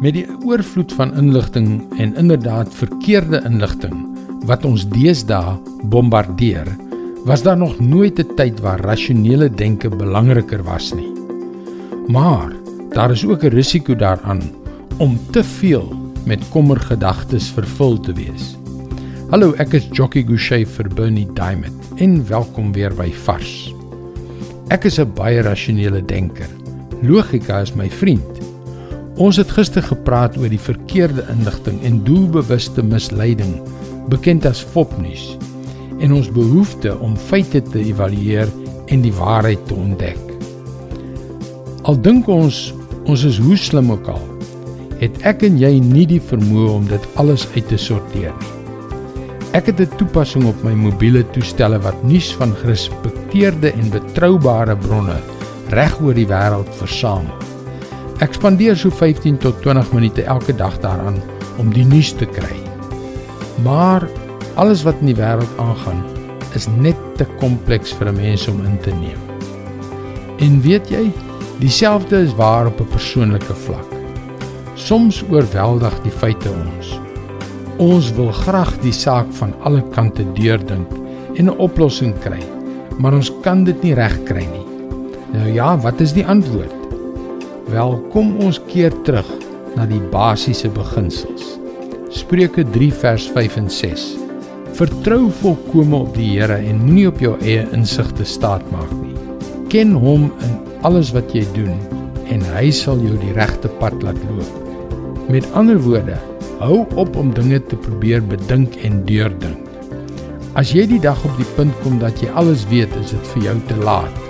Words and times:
Met 0.00 0.14
die 0.16 0.24
oorvloed 0.48 0.94
van 0.96 1.10
inligting 1.20 1.82
en 2.00 2.14
inderdaad 2.16 2.72
verkeerde 2.72 3.42
inligting 3.44 3.98
wat 4.48 4.64
ons 4.64 4.86
deesdae 4.88 5.58
bombardeer, 5.92 6.70
was 7.28 7.44
daar 7.44 7.58
nog 7.60 7.74
nooit 7.84 8.16
'n 8.18 8.34
tyd 8.36 8.60
waar 8.64 8.80
rasionele 8.80 9.50
denke 9.50 9.88
belangriker 9.88 10.62
was 10.64 10.94
nie. 10.94 11.12
Maar 12.08 12.52
daar 12.90 13.10
is 13.10 13.26
ook 13.26 13.44
'n 13.44 13.52
risiko 13.52 13.94
daaraan 13.96 14.40
om 14.96 15.20
te 15.30 15.44
veel 15.44 16.12
met 16.24 16.48
kommergedagtes 16.48 17.50
vervul 17.50 18.00
te 18.00 18.12
wees. 18.12 18.56
Hallo, 19.30 19.52
ek 19.52 19.72
is 19.72 19.88
Jockey 19.92 20.22
Gouchee 20.22 20.66
vir 20.66 20.88
Bernie 20.94 21.28
Diamond 21.34 21.76
en 21.96 22.28
welkom 22.28 22.72
weer 22.72 22.94
by 22.94 23.12
Vars. 23.12 23.74
Ek 24.68 24.84
is 24.84 24.98
'n 24.98 25.12
baie 25.14 25.42
rasionele 25.42 26.04
denker. 26.04 26.48
Logika 27.02 27.60
is 27.60 27.74
my 27.74 27.90
vriend. 27.90 28.39
Ons 29.20 29.36
het 29.36 29.50
gister 29.52 29.84
gepraat 29.84 30.38
oor 30.40 30.48
die 30.48 30.60
verkeerde 30.60 31.26
inligting 31.28 31.82
en 31.84 31.98
doelbewuste 32.06 32.80
misleiding, 32.80 33.58
bekend 34.08 34.46
as 34.48 34.62
fopnuus, 34.64 35.34
en 36.00 36.14
ons 36.16 36.30
behoefte 36.32 36.94
om 37.04 37.18
feite 37.28 37.60
te 37.68 37.82
evalueer 37.82 38.48
en 38.88 39.04
die 39.04 39.12
waarheid 39.12 39.60
te 39.68 39.76
ontdek. 39.76 40.22
Al 41.84 42.00
dink 42.00 42.30
ons 42.32 42.70
ons 43.10 43.26
is 43.26 43.40
hoe 43.42 43.56
slim 43.60 43.90
ook 43.92 44.08
al, 44.12 44.24
het 45.00 45.20
ek 45.28 45.44
en 45.48 45.60
jy 45.60 45.74
nie 45.84 46.06
die 46.08 46.22
vermoë 46.30 46.70
om 46.78 46.88
dit 46.88 47.06
alles 47.20 47.44
uit 47.56 47.68
te 47.68 47.78
sorteer 47.80 48.32
nie. 48.40 48.56
Ek 49.52 49.66
het 49.66 49.80
'n 49.80 49.96
toepassing 49.98 50.46
op 50.46 50.64
my 50.64 50.72
mobiele 50.72 51.24
toestelle 51.34 51.78
wat 51.82 52.04
nuus 52.04 52.32
van 52.38 52.54
gerespekteerde 52.62 53.72
en 53.72 53.90
betroubare 53.90 54.76
bronne 54.76 55.20
reg 55.70 56.00
oor 56.00 56.14
die 56.14 56.26
wêreld 56.26 56.70
versamel. 56.78 57.39
Ek 58.20 58.34
spandeer 58.36 58.76
so 58.76 58.92
15 58.92 59.38
tot 59.40 59.62
20 59.64 59.94
minute 59.96 60.22
elke 60.28 60.52
dag 60.52 60.74
daaraan 60.82 61.16
om 61.56 61.70
die 61.72 61.86
nuus 61.88 62.10
te 62.12 62.26
kry. 62.28 62.52
Maar 63.64 64.04
alles 64.60 64.82
wat 64.84 64.98
in 65.00 65.08
die 65.08 65.16
wêreld 65.16 65.60
aangaan, 65.62 66.02
is 66.52 66.66
net 66.84 66.98
te 67.16 67.24
kompleks 67.40 67.94
vir 67.96 68.10
'n 68.10 68.16
mens 68.16 68.44
om 68.48 68.58
in 68.64 68.76
te 68.84 68.92
neem. 68.92 69.20
En 70.38 70.60
weet 70.60 70.90
jy, 70.90 71.08
dieselfde 71.60 72.20
is 72.20 72.34
waar 72.36 72.66
op 72.66 72.80
'n 72.80 72.92
persoonlike 72.92 73.54
vlak. 73.54 73.88
Soms 74.74 75.24
oorweldig 75.30 76.02
die 76.02 76.12
feite 76.12 76.50
ons. 76.50 77.00
Ons 77.78 78.12
wil 78.12 78.32
graag 78.32 78.80
die 78.80 78.92
saak 78.92 79.32
van 79.32 79.54
alle 79.62 79.82
kante 79.96 80.24
deurdink 80.32 80.92
en 81.36 81.44
'n 81.48 81.58
oplossing 81.58 82.14
kry, 82.20 82.42
maar 82.98 83.14
ons 83.14 83.32
kan 83.42 83.64
dit 83.64 83.82
nie 83.82 83.94
regkry 83.94 84.44
nie. 84.44 84.66
Nou 85.32 85.48
ja, 85.52 85.78
wat 85.78 86.00
is 86.00 86.12
die 86.12 86.26
antwoord? 86.26 86.79
Wel, 87.70 87.92
kom 88.10 88.32
ons 88.42 88.58
keer 88.66 88.94
terug 89.06 89.28
na 89.76 89.84
die 89.86 90.00
basiese 90.10 90.66
beginsels. 90.74 91.52
Spreuke 92.10 92.64
3 92.74 92.88
vers 92.98 93.28
5 93.30 93.58
en 93.60 93.70
6. 93.70 94.06
Vertrou 94.74 95.28
volkome 95.38 96.00
op 96.02 96.10
die 96.16 96.32
Here 96.32 96.56
en 96.58 96.82
moenie 96.82 97.06
op 97.12 97.22
jou 97.22 97.36
eie 97.44 97.62
insig 97.76 98.10
te 98.18 98.26
staat 98.26 98.66
maak 98.74 98.90
nie. 98.98 99.14
Ken 99.70 99.94
hom 100.02 100.26
in 100.48 100.58
alles 100.88 101.14
wat 101.14 101.30
jy 101.36 101.44
doen 101.54 101.78
en 102.34 102.42
hy 102.56 102.66
sal 102.74 102.98
jou 103.06 103.14
die 103.22 103.34
regte 103.38 103.70
pad 103.78 103.94
laat 104.02 104.18
loop. 104.26 104.50
Met 105.30 105.46
ander 105.54 105.78
woorde, 105.86 106.18
hou 106.58 106.82
op 106.98 107.14
om 107.22 107.30
dinge 107.38 107.62
te 107.70 107.78
probeer 107.78 108.24
bedink 108.26 108.80
en 108.82 109.04
deurdink. 109.06 109.66
As 110.58 110.74
jy 110.74 110.88
die 110.90 111.02
dag 111.02 111.22
op 111.22 111.36
die 111.38 111.52
punt 111.54 111.76
kom 111.84 112.02
dat 112.02 112.18
jy 112.18 112.34
alles 112.34 112.66
weet, 112.72 112.90
is 112.98 113.14
dit 113.14 113.34
vir 113.36 113.52
jou 113.52 113.60
te 113.70 113.78
laat 113.86 114.24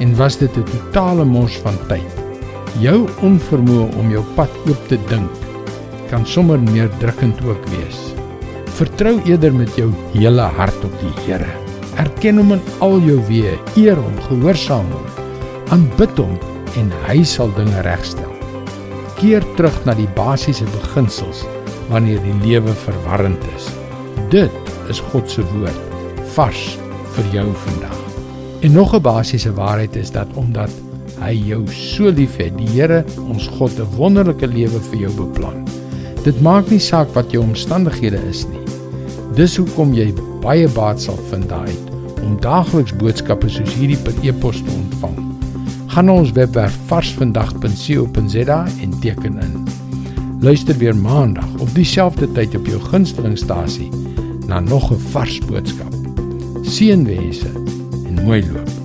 en 0.00 0.16
was 0.16 0.40
dit 0.40 0.56
'n 0.56 0.64
totale 0.64 1.24
mors 1.24 1.60
van 1.60 1.76
tyd. 1.88 2.25
Jou 2.76 3.06
onvermoë 3.24 3.86
om 3.96 4.10
jou 4.12 4.20
pad 4.36 4.52
oop 4.68 4.80
te 4.90 4.98
dink 5.08 5.44
kan 6.10 6.26
sommer 6.28 6.60
meer 6.60 6.90
drukkend 7.00 7.38
ook 7.48 7.62
wees. 7.72 8.00
Vertrou 8.76 9.14
eerder 9.24 9.54
met 9.56 9.72
jou 9.80 9.86
hele 10.12 10.44
hart 10.58 10.84
op 10.84 10.92
die 11.00 11.12
Here. 11.22 11.48
Erken 11.96 12.36
hom 12.36 12.52
in 12.58 12.60
al 12.84 12.98
jou 13.00 13.16
weë, 13.30 13.54
eer 13.80 13.96
hom, 13.96 14.20
gehoorsaam 14.28 14.92
hom, 14.92 15.08
aanbid 15.72 16.20
hom 16.20 16.36
en 16.76 16.92
hy 17.06 17.22
sal 17.24 17.48
dinge 17.56 17.80
regstel. 17.86 18.28
Keer 19.16 19.46
terug 19.56 19.78
na 19.88 19.96
die 19.96 20.10
basiese 20.18 20.68
beginsels 20.76 21.46
wanneer 21.88 22.20
die 22.26 22.36
lewe 22.44 22.76
verwarrend 22.84 23.40
is. 23.56 23.70
Dit 24.28 24.52
is 24.92 25.00
God 25.14 25.32
se 25.32 25.46
woord 25.54 25.96
vars 26.36 26.74
vir 27.16 27.38
jou 27.40 27.46
vandag. 27.64 28.02
En 28.60 28.72
nog 28.72 28.92
'n 28.92 29.00
basiese 29.00 29.52
waarheid 29.54 29.96
is 29.96 30.10
dat 30.10 30.28
omdat 30.34 30.70
hy 31.20 31.32
jou 31.48 31.62
so 31.72 32.10
liefhet. 32.10 32.56
Die 32.58 32.68
Here, 32.68 33.04
ons 33.28 33.48
God, 33.58 33.78
'n 33.78 33.96
wonderlike 33.96 34.46
lewe 34.46 34.80
vir 34.90 34.98
jou 34.98 35.12
beplan. 35.16 35.64
Dit 36.24 36.40
maak 36.42 36.70
nie 36.70 36.80
saak 36.80 37.08
wat 37.14 37.30
jou 37.30 37.42
omstandighede 37.42 38.18
is 38.28 38.46
nie. 38.48 38.64
Dis 39.36 39.56
hoekom 39.56 39.94
jy 39.94 40.12
baie 40.42 40.68
baat 40.68 41.00
sal 41.00 41.18
vind 41.30 41.48
daai 41.48 41.74
om 42.24 42.36
daagliks 42.40 42.94
boodskappe 42.98 43.48
soos 43.48 43.74
hierdie 43.78 43.98
per 44.02 44.14
e-pos 44.26 44.62
te 44.62 44.70
ontvang. 44.70 45.18
Gaan 45.94 46.08
na 46.10 46.12
ons 46.12 46.32
webwerf 46.36 46.76
varsvandag.co.za 46.90 48.58
en 48.82 49.00
teken 49.00 49.38
in. 49.40 49.66
Luister 50.40 50.76
weer 50.78 50.96
maandag 50.96 51.48
op 51.60 51.74
dieselfde 51.74 52.28
tyd 52.32 52.56
op 52.58 52.66
jou 52.66 52.80
gunstelingstasie 52.90 53.90
na 54.46 54.60
nog 54.60 54.90
'n 54.92 55.00
vars 55.12 55.38
boodskap. 55.48 55.94
Seënwense 56.62 57.50
en 58.06 58.24
mooi 58.24 58.42
loop. 58.52 58.75